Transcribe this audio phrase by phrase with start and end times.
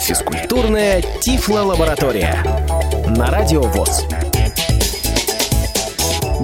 [0.00, 2.42] Физкультурная Тифло-лаборатория
[3.06, 4.04] на Радио ВОЗ.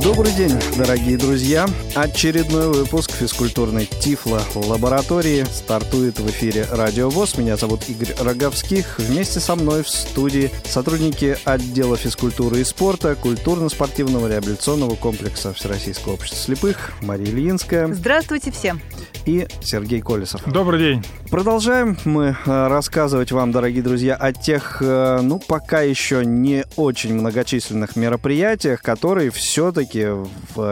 [0.03, 1.67] Добрый день, дорогие друзья!
[1.95, 7.39] Очередной выпуск физкультурной Тифло лаборатории стартует в эфире Радио ВОЗ.
[7.39, 8.99] Меня зовут Игорь Роговских.
[8.99, 16.39] Вместе со мной в студии сотрудники отдела физкультуры и спорта культурно-спортивного реабилитационного комплекса Всероссийского общества
[16.39, 17.87] слепых Мария Ильинская.
[17.95, 18.81] Здравствуйте всем!
[19.27, 20.43] И Сергей Колесов.
[20.45, 21.05] Добрый день.
[21.31, 27.15] Продолжаем мы э, рассказывать вам, дорогие друзья, о тех, э, ну, пока еще не очень
[27.15, 29.84] многочисленных мероприятиях, которые все-таки,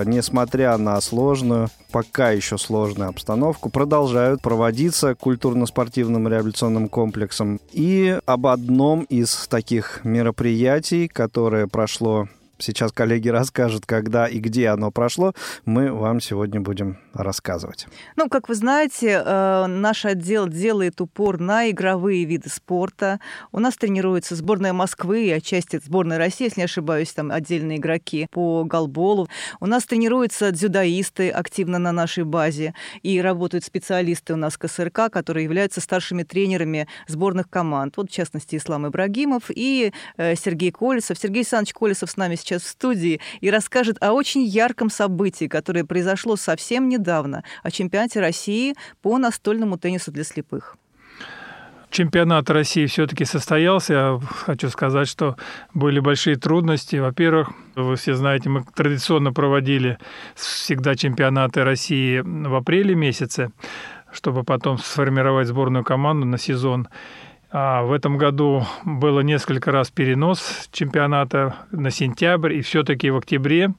[0.04, 7.60] несмотря на сложную, пока еще сложную обстановку, продолжают проводиться культурно-спортивным реабилитационным комплексом.
[7.72, 12.28] И об одном из таких мероприятий, которое прошло
[12.59, 15.34] Сейчас коллеги расскажут, когда и где оно прошло.
[15.65, 17.87] Мы вам сегодня будем рассказывать.
[18.16, 23.19] Ну, как вы знаете, э, наш отдел делает упор на игровые виды спорта.
[23.50, 28.28] У нас тренируется сборная Москвы и отчасти сборная России, если не ошибаюсь, там отдельные игроки
[28.31, 29.28] по голболу.
[29.61, 32.75] У нас тренируются дзюдоисты активно на нашей базе.
[33.03, 37.97] И работают специалисты у нас КСРК, которые являются старшими тренерами сборных команд.
[37.97, 41.19] Вот, в частности, Ислам Ибрагимов и э, Сергей Колесов.
[41.19, 45.47] Сергей Александрович Колесов с нами сейчас сейчас в студии и расскажет о очень ярком событии,
[45.47, 50.77] которое произошло совсем недавно, о чемпионате России по настольному теннису для слепых
[51.91, 53.92] чемпионат России все-таки состоялся.
[53.92, 55.36] Я хочу сказать, что
[55.75, 56.97] были большие трудности.
[56.97, 59.98] Во-первых, вы все знаете, мы традиционно проводили
[60.34, 63.50] всегда чемпионаты России в апреле месяце,
[64.11, 66.89] чтобы потом сформировать сборную команду на сезон.
[67.55, 73.75] А в этом году было несколько раз перенос чемпионата на сентябрь, и все-таки в октябре,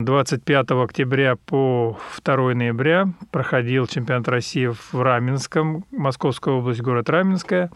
[0.00, 7.70] 25 октября по 2 ноября проходил чемпионат России в Раменском, Московская область, город Раменская.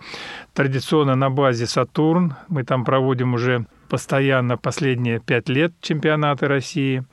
[0.54, 2.34] Традиционно на базе «Сатурн».
[2.48, 7.04] Мы там проводим уже постоянно последние пять лет чемпионаты России.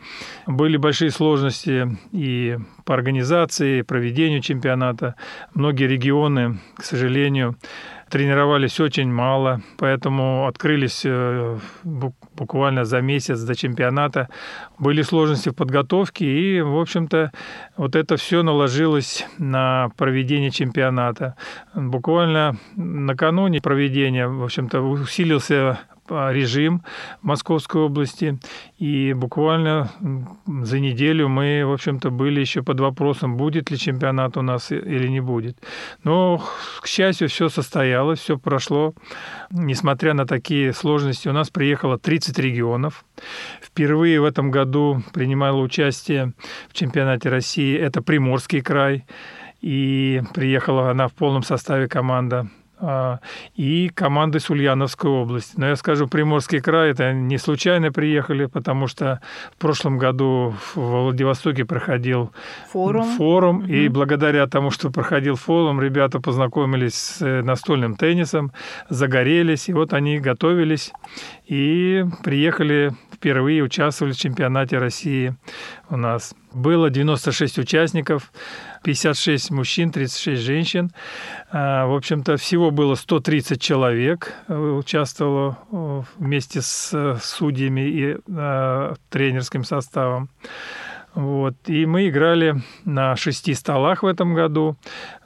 [0.45, 5.16] Были большие сложности и по организации, и проведению чемпионата.
[5.53, 7.55] Многие регионы, к сожалению,
[8.15, 14.29] тренировались очень мало, поэтому открылись э, буквально за месяц до чемпионата.
[14.79, 17.33] Были сложности в подготовке, и, в общем-то,
[17.75, 21.35] вот это все наложилось на проведение чемпионата.
[21.73, 25.79] Буквально накануне проведения, в общем-то, усилился
[26.09, 26.83] режим
[27.21, 28.39] Московской области.
[28.77, 29.91] И буквально
[30.45, 35.07] за неделю мы, в общем-то, были еще под вопросом, будет ли чемпионат у нас или
[35.07, 35.57] не будет.
[36.03, 36.43] Но,
[36.81, 38.93] к счастью, все состоялось, все прошло.
[39.51, 43.05] Несмотря на такие сложности, у нас приехало 30 регионов.
[43.61, 46.33] Впервые в этом году принимала участие
[46.69, 49.05] в чемпионате России это Приморский край.
[49.61, 52.47] И приехала она в полном составе команда
[53.56, 55.53] и команды с Ульяновской области.
[55.57, 59.22] Но я скажу, Приморский край это не случайно приехали, потому что
[59.53, 62.31] в прошлом году в Владивостоке проходил
[62.72, 63.68] форум, форум угу.
[63.68, 68.51] и благодаря тому, что проходил форум, ребята познакомились с э, настольным теннисом,
[68.90, 70.91] загорелись, и вот они готовились
[71.46, 75.35] и приехали впервые участвовали в чемпионате России
[75.90, 76.35] у нас.
[76.55, 78.31] Было 96 участников,
[78.85, 80.91] 56 мужчин, 36 женщин.
[81.51, 88.17] А, в общем-то, всего было 130 человек э, участвовало э, вместе с э, судьями и
[89.09, 90.29] тренерским составом.
[91.13, 91.55] Вот.
[91.66, 92.55] И мы играли
[92.85, 94.77] на шести столах в этом году,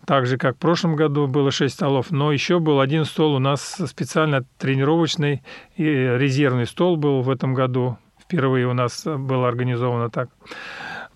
[0.08, 3.40] так же, как в прошлом году было шесть столов, но еще был один стол у
[3.40, 5.44] нас специально тренировочный
[5.76, 8.00] и резервный стол был в этом году.
[8.20, 10.30] Впервые у нас было организовано так.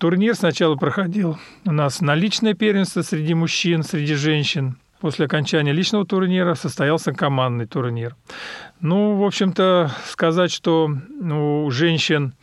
[0.04, 4.76] Турнир сначала проходил у нас на личное первенство среди мужчин, среди женщин.
[5.00, 8.14] После окончания личного турнира состоялся командный турнир.
[8.80, 12.34] Ну, в общем-то, сказать, что ну, у женщин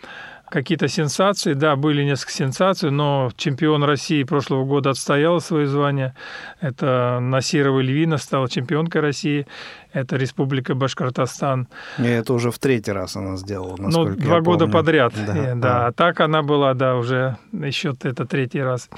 [0.51, 1.53] какие-то сенсации.
[1.53, 6.13] Да, были несколько сенсаций, но чемпион России прошлого года отстояла свои звания.
[6.59, 9.47] Это Насирова Львина стала чемпионкой России.
[9.93, 11.67] Это Республика Башкортостан.
[11.97, 14.73] И это уже в третий раз она сделала, Ну, два года помню.
[14.73, 15.13] подряд.
[15.25, 15.87] Да, и, да.
[15.87, 18.89] А так она была, да, уже еще это третий раз.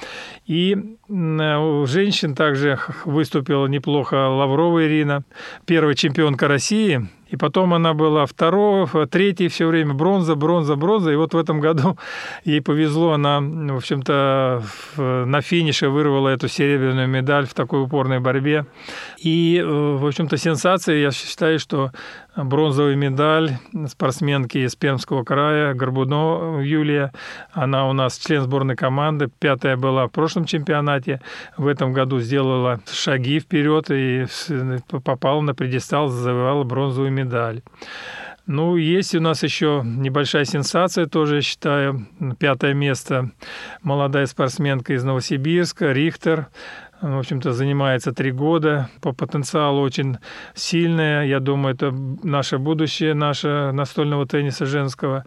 [0.46, 0.76] И
[1.08, 5.24] у женщин также выступила неплохо Лаврова Ирина,
[5.64, 11.10] первая чемпионка России– и потом она была второго, третьей все время бронза, бронза, бронза.
[11.10, 11.98] И вот в этом году
[12.44, 14.62] ей повезло, она, в общем-то,
[14.96, 18.66] на финише вырвала эту серебряную медаль в такой упорной борьбе.
[19.18, 21.90] И, э, в общем-то, сенсация, я считаю, что
[22.36, 23.58] бронзовая медаль
[23.88, 27.12] спортсменки из Пермского края Горбуно Юлия.
[27.52, 29.28] Она у нас член сборной команды.
[29.38, 31.20] Пятая была в прошлом чемпионате.
[31.56, 34.26] В этом году сделала шаги вперед и
[35.04, 37.62] попала на предистал, завоевала бронзовую медаль.
[38.46, 42.06] Ну, есть у нас еще небольшая сенсация, тоже, я считаю,
[42.38, 43.30] пятое место.
[43.82, 46.48] Молодая спортсменка из Новосибирска, Рихтер.
[47.04, 48.88] В общем-то, занимается три года.
[49.02, 50.16] По потенциалу очень
[50.54, 51.26] сильная.
[51.26, 51.90] Я думаю, это
[52.22, 55.26] наше будущее, наше настольного тенниса женского.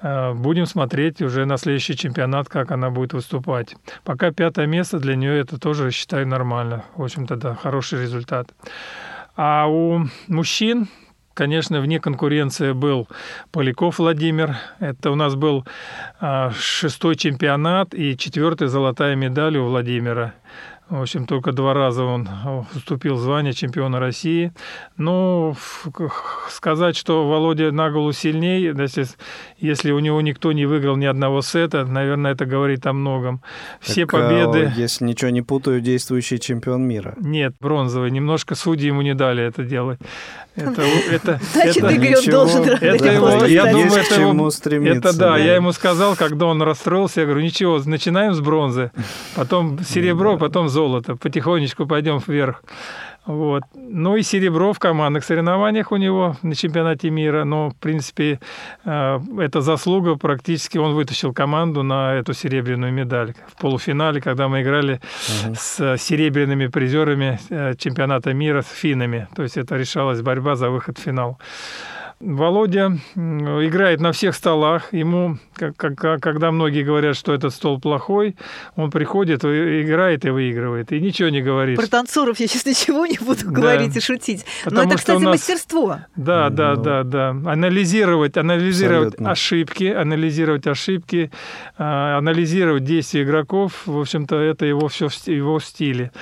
[0.00, 3.76] Э, будем смотреть уже на следующий чемпионат, как она будет выступать.
[4.02, 6.84] Пока пятое место для нее это тоже считаю нормально.
[6.96, 8.54] В общем-то, да, хороший результат.
[9.36, 10.88] А у мужчин
[11.34, 13.08] конечно, вне конкуренции был
[13.50, 14.56] Поляков Владимир.
[14.78, 15.64] Это у нас был
[16.18, 20.34] а, шестой чемпионат и четвертая золотая медаль у Владимира.
[20.90, 22.28] В общем, только два раза он
[22.74, 24.52] уступил звание чемпиона России.
[24.96, 25.54] Ну,
[26.48, 29.06] сказать, что Володя на голову сильнее, если,
[29.58, 33.40] если у него никто не выиграл ни одного сета, наверное, это говорит о многом.
[33.80, 34.72] Все так, победы...
[34.74, 37.14] А, если ничего не путаю, действующий чемпион мира.
[37.18, 38.10] Нет, бронзовый.
[38.10, 40.00] Немножко судьи ему не дали это делать.
[40.56, 44.48] Это, это, Значит, это, Игорь, он должен это его, Я думаю, это, его,
[44.88, 48.90] это да, да, я ему сказал, когда он расстроился, я говорю, ничего, начинаем с бронзы,
[49.36, 52.62] потом серебро, потом золото, потихонечку пойдем вверх.
[53.26, 53.62] Вот.
[53.74, 57.44] Ну и серебро в командных соревнованиях у него на чемпионате мира.
[57.44, 58.40] Но, в принципе,
[58.84, 60.16] э, это заслуга.
[60.16, 63.34] Практически он вытащил команду на эту серебряную медаль.
[63.46, 65.00] В полуфинале, когда мы играли
[65.44, 65.54] угу.
[65.54, 69.28] с серебряными призерами э, чемпионата мира, с финами.
[69.36, 71.38] То есть это решалась борьба за выход в финал.
[72.20, 74.92] Володя играет на всех столах.
[74.92, 78.36] Ему, когда многие говорят, что этот стол плохой,
[78.76, 80.92] он приходит, играет и выигрывает.
[80.92, 81.78] И ничего не говорит.
[81.78, 83.50] Про танцоров я сейчас ничего не буду да.
[83.50, 84.44] говорить и шутить.
[84.64, 85.32] Потому Но это, кстати, нас...
[85.32, 86.00] мастерство.
[86.14, 86.82] Да, да, ну...
[86.82, 87.30] да, да.
[87.30, 89.30] Анализировать, анализировать Абсолютно.
[89.30, 91.30] ошибки, анализировать ошибки,
[91.78, 93.86] а, анализировать действия игроков.
[93.86, 96.12] В общем-то, это его все в его стиле.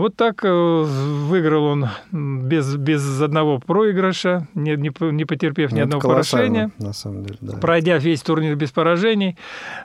[0.00, 5.84] Вот так э, выиграл он без, без одного проигрыша, не, не, не потерпев ни ну,
[5.84, 6.70] одного поражения.
[6.78, 7.58] На самом деле, да.
[7.58, 9.36] Пройдя весь турнир без поражений,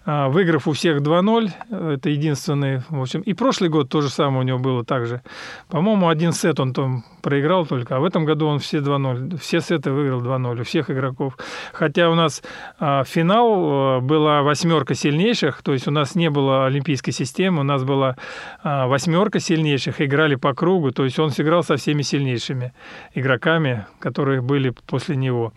[0.05, 2.81] а, выиграв у всех 2-0, это единственный.
[2.87, 5.21] В общем, и прошлый год то же самое у него было также.
[5.67, 9.39] По-моему, один сет он там проиграл только, а в этом году он все 2-0.
[9.39, 11.35] Все сеты выиграл 2-0 у всех игроков.
[11.73, 12.43] Хотя у нас
[12.77, 17.63] а, финал э, была восьмерка сильнейших, то есть у нас не было олимпийской системы, у
[17.63, 18.15] нас была
[18.61, 22.73] а, восьмерка сильнейших, играли по кругу, то есть он сыграл со всеми сильнейшими
[23.15, 25.51] игроками, которые были после него.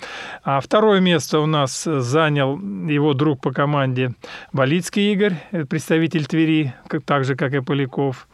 [0.45, 4.15] А второе место у нас занял его друг по команде
[4.55, 5.35] Болицкий Игорь,
[5.69, 6.73] представитель Твери,
[7.05, 8.27] так же, как и Поляков.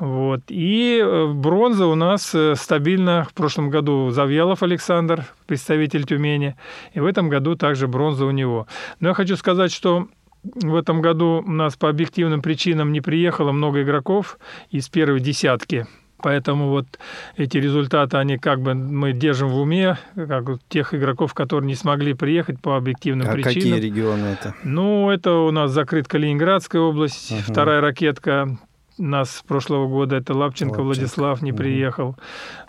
[0.00, 0.40] Вот.
[0.48, 3.26] И э, бронза у нас э, стабильно.
[3.28, 6.56] В прошлом году Завьялов Александр, представитель Тюмени.
[6.94, 8.66] И в этом году также бронза у него.
[8.98, 10.08] Но я хочу сказать, что
[10.42, 14.38] в этом году у нас по объективным причинам не приехало много игроков
[14.70, 15.86] из первой десятки.
[16.22, 16.86] Поэтому вот
[17.36, 22.14] эти результаты, они как бы мы держим в уме, как тех игроков, которые не смогли
[22.14, 23.54] приехать по объективным а причинам.
[23.54, 24.54] какие регионы это?
[24.64, 27.40] Ну, это у нас закрыт Калининградская область, угу.
[27.46, 28.58] вторая ракетка,
[29.00, 30.82] нас с прошлого года это Лапченко, Лапченко.
[30.82, 31.58] Владислав не угу.
[31.58, 32.16] приехал.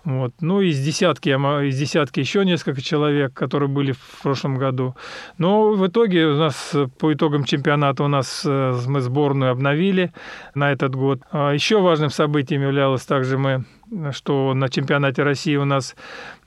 [0.03, 0.33] Вот.
[0.39, 4.95] Ну, из десятки, из десятки еще несколько человек, которые были в прошлом году.
[5.37, 10.13] Но в итоге у нас по итогам чемпионата у нас э, мы сборную обновили
[10.55, 11.21] на этот год.
[11.31, 13.65] А еще важным событием являлось также мы
[14.11, 15.95] что на чемпионате России у нас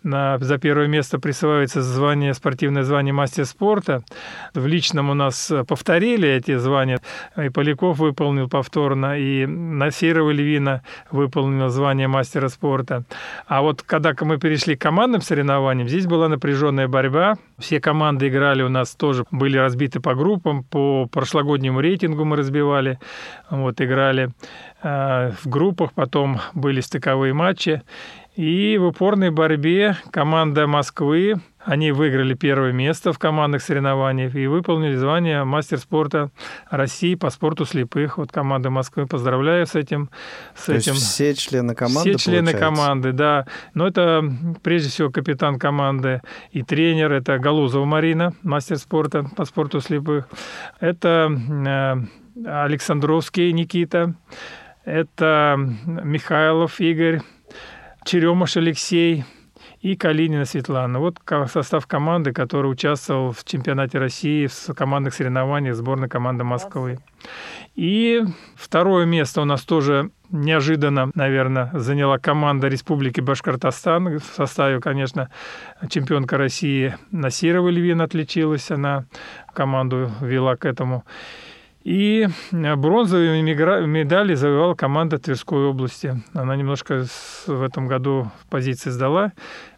[0.05, 4.05] на, за первое место присваивается звание, спортивное звание мастер спорта.
[4.55, 7.01] В личном у нас повторили эти звания.
[7.37, 13.05] И Поляков выполнил повторно, и Насирова Львина выполнила звание мастера спорта.
[13.47, 17.37] А вот когда мы перешли к командным соревнованиям, здесь была напряженная борьба.
[17.59, 22.99] Все команды играли у нас тоже, были разбиты по группам, по прошлогоднему рейтингу мы разбивали,
[23.49, 24.31] вот играли
[24.83, 27.83] э, в группах, потом были стыковые матчи.
[28.37, 34.97] И в упорной борьбе команда Москвы, они выиграли первое место в командных соревнованиях и выполнили
[34.97, 36.33] звание мастер спорта
[36.69, 38.19] России по спорту слепых.
[38.19, 40.11] Вот команда Москвы, поздравляю с этим.
[40.57, 40.95] С То этим.
[40.95, 42.77] Есть все члены команды, Все члены получается?
[42.77, 43.47] команды, да.
[43.73, 44.25] Но это
[44.65, 47.13] прежде всего капитан команды и тренер.
[47.13, 50.29] Это Галузова Марина, мастер спорта по спорту слепых.
[50.81, 51.95] Это э,
[52.45, 54.15] Александровский Никита.
[54.85, 57.23] Это Михайлов Игорь,
[58.05, 59.25] Черемаш Алексей
[59.81, 60.99] и Калинина Светлана.
[60.99, 66.99] Вот состав команды, который участвовал в чемпионате России в командных соревнованиях сборной команды Москвы.
[67.75, 68.23] И
[68.57, 74.19] второе место у нас тоже неожиданно, наверное, заняла команда Республики Башкортостан.
[74.19, 75.31] В составе, конечно,
[75.89, 78.71] чемпионка России Насирова Львина отличилась.
[78.71, 79.07] Она
[79.55, 81.05] команду вела к этому.
[81.85, 86.23] И бронзовые медали завоевала команда Тверской области.
[86.33, 87.05] Она немножко
[87.47, 89.33] в этом году позиции сдала.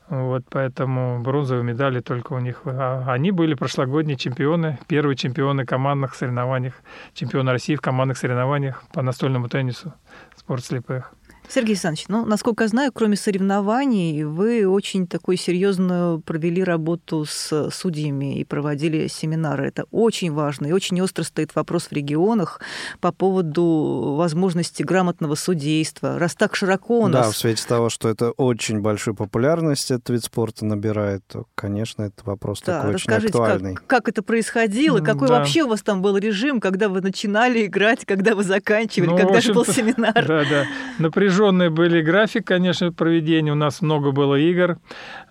[0.08, 2.62] Вот, поэтому бронзовые медали только у них.
[2.64, 6.74] А они были прошлогодние чемпионы, первые чемпионы командных соревнованиях,
[7.12, 9.92] чемпионы России в командных соревнованиях по настольному теннису,
[10.36, 11.12] спорт слепых.
[11.48, 17.70] Сергей Александрович, ну, насколько я знаю, кроме соревнований, вы очень такую серьезную провели работу с
[17.70, 19.68] судьями и проводили семинары.
[19.68, 20.66] Это очень важно.
[20.66, 22.60] И очень остро стоит вопрос в регионах
[23.00, 26.18] по поводу возможности грамотного судейства.
[26.18, 27.26] Раз так широко у нас...
[27.26, 32.02] Да, в свете того, что это очень большую популярность этот вид спорта набирает, то, конечно,
[32.02, 33.74] это вопрос да, такой очень актуальный.
[33.74, 35.00] Как, как это происходило?
[35.00, 35.38] Какой да.
[35.38, 39.40] вообще у вас там был режим, когда вы начинали играть, когда вы заканчивали, ну, когда
[39.40, 40.14] же был семинар?
[40.26, 40.64] Да, да.
[40.98, 43.52] Напряжение напряженный были график, конечно, проведения.
[43.52, 44.78] У нас много было игр.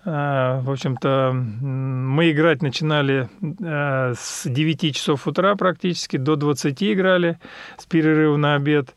[0.04, 3.28] А, в общем-то, мы играть начинали
[3.62, 7.38] а, с 9 часов утра практически, до 20 играли
[7.78, 8.94] с перерывом на обед.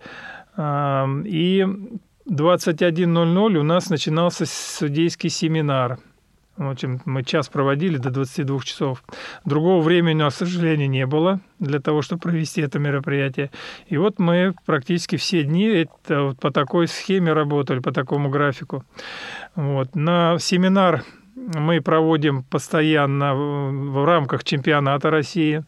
[0.56, 1.66] А, и
[2.30, 5.98] 21.00 у нас начинался судейский семинар–
[6.60, 9.04] в общем, мы час проводили до 22 часов.
[9.46, 13.50] Другого времени к сожалению, не было для того, чтобы провести это мероприятие.
[13.88, 18.84] И вот мы практически все дни это вот по такой схеме работали, по такому графику.
[19.56, 19.96] Вот.
[19.96, 21.04] На семинар
[21.36, 25.64] мы проводим постоянно в рамках чемпионата России.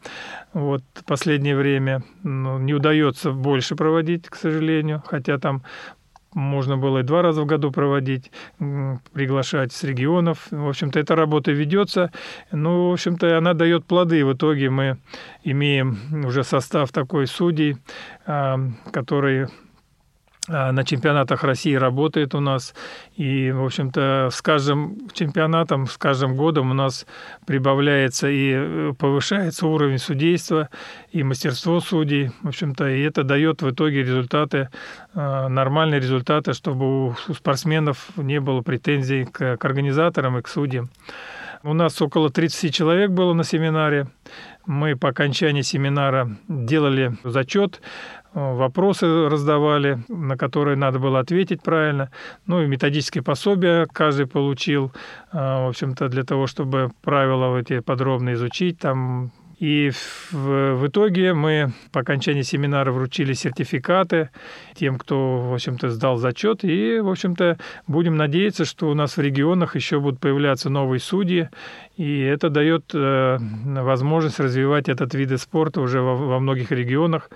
[0.53, 5.63] Вот последнее время ну, не удается больше проводить, к сожалению, хотя там
[6.33, 8.31] можно было и два раза в году проводить,
[9.13, 10.47] приглашать с регионов.
[10.49, 12.11] В общем-то, эта работа ведется.
[12.51, 14.25] Ну, в общем-то, она дает плоды.
[14.25, 14.97] В итоге мы
[15.43, 17.77] имеем уже состав такой судей,
[18.25, 18.59] а,
[18.91, 19.47] который
[20.47, 22.73] на чемпионатах России работает у нас.
[23.15, 27.05] И, в общем-то, с каждым чемпионатом, с каждым годом у нас
[27.45, 30.69] прибавляется и э, повышается уровень судейства
[31.11, 32.31] и мастерство судей.
[32.41, 34.69] В общем-то, и это дает в итоге результаты,
[35.13, 40.89] а, нормальные результаты, чтобы у спортсменов не было претензий к, к организаторам и к судьям.
[41.63, 44.07] У нас около 30 человек было на семинаре.
[44.65, 47.81] Мы по окончании семинара делали зачет,
[48.33, 52.09] вопросы раздавали, на которые надо было ответить правильно.
[52.47, 54.91] Ну и методические пособия каждый получил,
[55.31, 58.79] а, в общем-то, для того, чтобы правила эти подробно изучить.
[58.79, 64.31] Там и в, в итоге мы по окончании семинара вручили сертификаты
[64.73, 66.63] тем, кто, в общем-то, сдал зачет.
[66.63, 71.49] И, в общем-то, будем надеяться, что у нас в регионах еще будут появляться новые судьи.
[72.01, 77.29] И это дает э, возможность развивать этот вид спорта уже во, многих регионах.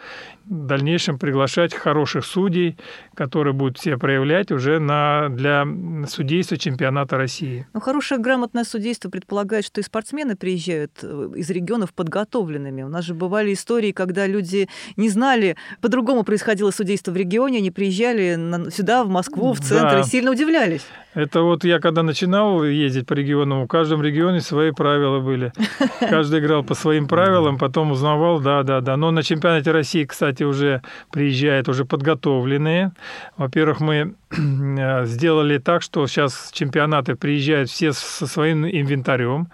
[0.45, 2.75] В дальнейшем приглашать хороших судей,
[3.13, 5.67] которые будут себя проявлять уже на, для
[6.07, 7.67] судейства чемпионата России.
[7.73, 12.81] Ну, хорошее грамотное судейство предполагает, что и спортсмены приезжают э, из регионов подготовленными.
[12.81, 14.67] У нас же бывали истории, когда люди
[14.97, 19.99] не знали, по-другому происходило судейство в регионе, они приезжали сюда, в Москву, в центр, да.
[19.99, 20.81] и сильно удивлялись.
[21.15, 25.53] Это вот я когда начинал ездить по регионам, в каждом регионе свои правила были.
[26.01, 28.97] Каждый играл по своим правилам, потом узнавал, да, да, да.
[28.97, 30.81] Но на чемпионате России, кстати, уже
[31.11, 32.91] приезжают уже подготовленные.
[33.37, 34.15] Во-первых, мы
[35.05, 39.47] сделали так, что сейчас чемпионаты приезжают все со своим инвентарем.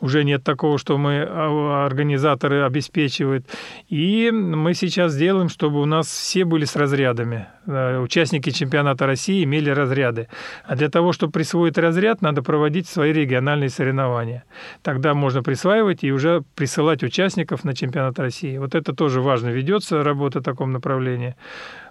[0.00, 3.44] Уже нет такого, что мы а, организаторы обеспечивают.
[3.88, 7.48] И мы сейчас делаем, чтобы у нас все были с разрядами.
[7.66, 10.28] Э, участники чемпионата России имели разряды.
[10.64, 14.44] А для того, чтобы присвоить разряд, надо проводить свои региональные соревнования.
[14.82, 18.58] Тогда можно присваивать и уже присылать участников на чемпионат России.
[18.58, 21.36] Вот это тоже важно ведется, работа в таком направлении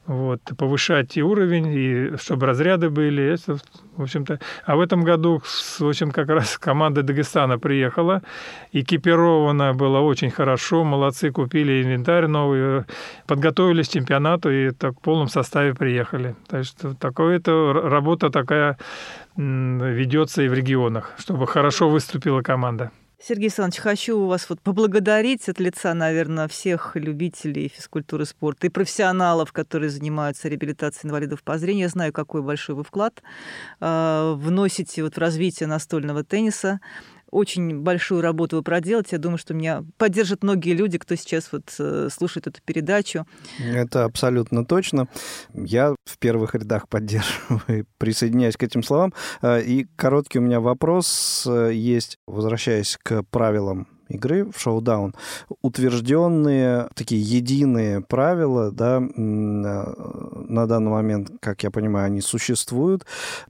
[0.08, 3.34] вот, повышать и уровень, и чтобы разряды были.
[3.34, 3.58] Это,
[3.98, 4.40] в общем-то.
[4.66, 5.42] А в этом году,
[5.80, 8.22] в общем, как раз команда Дагестана приехала,
[8.72, 12.86] экипирована была очень хорошо, молодцы, купили инвентарь новый,
[13.28, 16.36] подготовились к чемпионату и так в полном составе приехали.
[16.48, 18.78] Так что такое это работа такая
[19.36, 22.92] ведется и в регионах, чтобы хорошо выступила команда.
[23.20, 29.52] Сергей Александрович, хочу вас вот поблагодарить от лица, наверное, всех любителей физкультуры спорта и профессионалов,
[29.52, 31.86] которые занимаются реабилитацией инвалидов по зрению.
[31.86, 33.24] Я знаю, какой большой вы вклад
[33.80, 36.80] э, вносите вот в развитие настольного тенниса
[37.32, 39.10] очень большую работу вы проделаете.
[39.14, 43.26] Я думаю, что меня поддержат многие люди, кто сейчас вот э, слушает эту передачу.
[43.60, 45.08] Это абсолютно точно.
[45.54, 49.14] Я в первых рядах поддерживаю, присоединяюсь к этим словам.
[49.42, 55.14] Э, и короткий у меня вопрос э, есть, возвращаясь к правилам игры в шоу-даун,
[55.62, 63.06] утвержденные такие единые правила, да, на данный момент, как я понимаю, они существуют.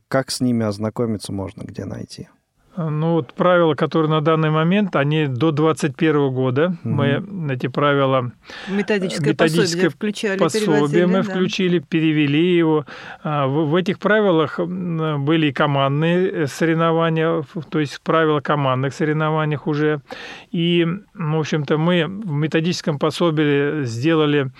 [0.07, 2.29] Как с ними ознакомиться можно, где найти?
[2.77, 6.75] Ну, вот правила, которые на данный момент, они до 2021 года.
[6.83, 6.93] Угу.
[6.93, 8.31] Мы эти правила...
[8.69, 11.23] Методическое, методическое пособие включали, пособие мы да.
[11.23, 12.85] включили, перевели его.
[13.23, 19.65] А, в, в этих правилах были и командные э, соревнования, то есть правила командных соревнованиях
[19.65, 20.01] уже.
[20.51, 24.51] И, в общем-то, мы в методическом пособии сделали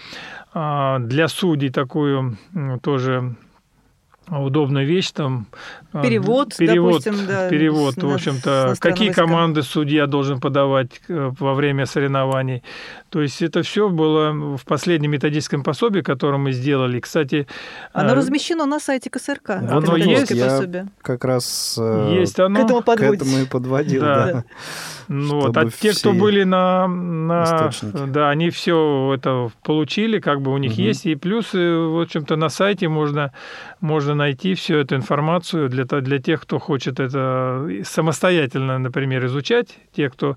[0.56, 2.36] а, для судей такую
[2.82, 3.36] тоже
[4.30, 5.48] удобная вещь там.
[5.94, 11.32] А, перевод перевод допустим, да, перевод с, в общем-то какие команды судья должен подавать э,
[11.40, 12.64] во время соревнований.
[13.10, 17.00] То есть это все было в последнем методическом пособии которое мы сделали.
[17.00, 17.48] Кстати
[17.94, 20.32] оно а, размещено на сайте КСРК оно есть.
[20.32, 22.60] Я как раз э, есть оно.
[22.60, 24.32] к этому, к этому и подводил да.
[24.32, 24.44] да.
[25.08, 27.72] Ну, вот, а те, кто были на, на
[28.08, 30.82] да, они все это получили, как бы у них угу.
[30.82, 33.32] есть, и плюс, в общем-то, на сайте можно,
[33.80, 40.10] можно найти всю эту информацию для, для тех, кто хочет это самостоятельно, например, изучать, те,
[40.10, 40.36] кто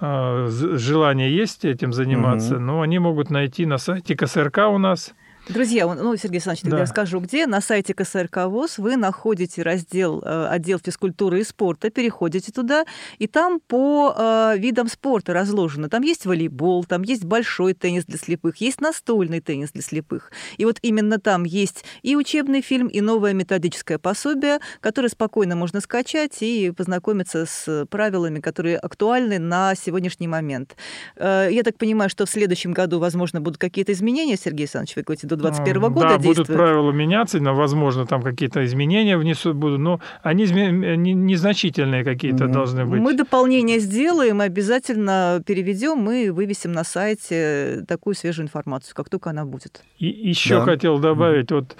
[0.00, 2.62] э, желание есть этим заниматься, угу.
[2.62, 5.14] ну, они могут найти на сайте КСРК у нас–
[5.48, 6.82] Друзья, ну, Сергей Александрович, тогда да.
[6.82, 7.46] я скажу, где.
[7.46, 12.84] На сайте КСРК ВОЗ вы находите раздел, э, отдел физкультуры и спорта, переходите туда,
[13.18, 15.88] и там по э, видам спорта разложено.
[15.88, 20.32] Там есть волейбол, там есть большой теннис для слепых, есть настольный теннис для слепых.
[20.56, 25.80] И вот именно там есть и учебный фильм, и новое методическое пособие, которое спокойно можно
[25.80, 30.74] скачать и познакомиться с правилами, которые актуальны на сегодняшний момент.
[31.14, 35.02] Э, я так понимаю, что в следующем году, возможно, будут какие-то изменения, Сергей Александрович, вы
[35.02, 36.48] говорите, 2021 -го года да, действует.
[36.48, 42.52] будут правила меняться, но, возможно, там какие-то изменения внесут будут, но они незначительные какие-то mm-hmm.
[42.52, 43.00] должны быть.
[43.00, 49.44] Мы дополнение сделаем, обязательно переведем и вывесим на сайте такую свежую информацию, как только она
[49.44, 49.82] будет.
[49.98, 50.64] И еще да.
[50.64, 51.54] хотел добавить, mm-hmm.
[51.54, 51.76] вот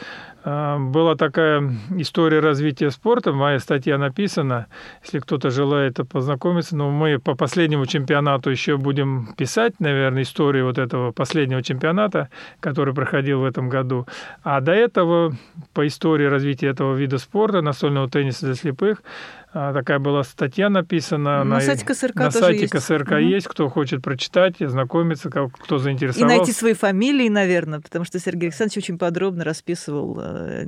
[0.47, 4.69] была такая история развития спорта, моя статья написана,
[5.03, 10.79] если кто-то желает познакомиться, но мы по последнему чемпионату еще будем писать, наверное, историю вот
[10.79, 12.29] этого последнего чемпионата,
[12.61, 14.07] который проходил в этом году.
[14.45, 15.35] А до этого,
[15.75, 21.45] по истории развития этого вида спорта, настольного тенниса для слепых, а, такая была статья написана.
[21.45, 22.73] На, на сайте КСРК На сайте есть.
[22.73, 23.19] КСРК угу.
[23.19, 26.35] есть, кто хочет прочитать, ознакомиться, кто заинтересовался.
[26.35, 30.65] И найти свои фамилии, наверное, потому что Сергей Александрович очень подробно расписывал э,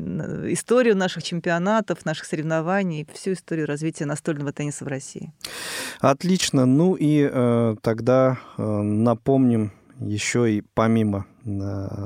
[0.53, 5.33] историю наших чемпионатов, наших соревнований, всю историю развития настольного тенниса в России.
[6.01, 6.65] Отлично.
[6.65, 11.27] Ну и э, тогда э, напомним еще и помимо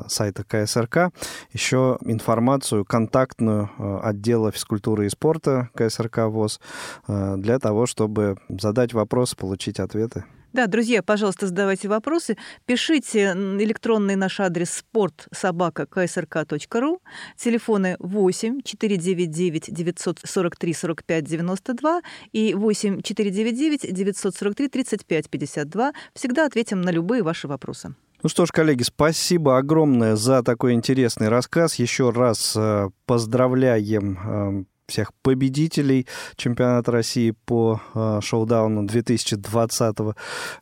[0.08, 1.12] сайта КСРК
[1.52, 6.60] еще информацию контактную э, отдела физкультуры и спорта КСРК ВОЗ
[7.08, 10.24] э, для того, чтобы задать вопросы, получить ответы.
[10.52, 12.36] Да, друзья, пожалуйста, задавайте вопросы.
[12.66, 17.00] Пишите электронный наш адрес спорт собака ксрк.ру,
[17.38, 22.02] телефоны 8 499 943 45 92
[22.32, 25.92] и 8 499 943 35 52.
[26.14, 27.94] Всегда ответим на любые ваши вопросы.
[28.22, 31.74] Ну что ж, коллеги, спасибо огромное за такой интересный рассказ.
[31.76, 36.06] Еще раз э, поздравляем э, всех победителей
[36.36, 39.96] чемпионата России по э, шоу-дауну 2020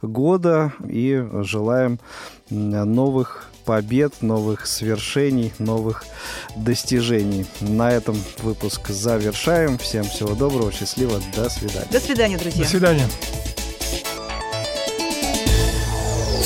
[0.00, 2.00] года и желаем
[2.48, 6.04] новых побед, новых свершений, новых
[6.56, 7.44] достижений.
[7.60, 9.76] На этом выпуск завершаем.
[9.76, 11.88] Всем всего доброго, счастливо, до свидания.
[11.92, 12.62] До свидания, друзья.
[12.64, 13.06] До свидания.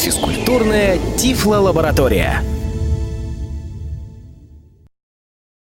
[0.04, 2.42] Физкультурная Тифло-лаборатория.